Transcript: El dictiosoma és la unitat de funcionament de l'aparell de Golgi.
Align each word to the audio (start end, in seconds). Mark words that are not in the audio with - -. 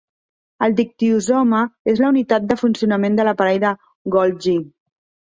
El 0.67 0.71
dictiosoma 0.77 1.59
és 1.93 2.01
la 2.03 2.09
unitat 2.13 2.47
de 2.51 2.57
funcionament 2.61 3.19
de 3.19 3.27
l'aparell 3.27 3.61
de 3.65 3.73
Golgi. 4.17 4.57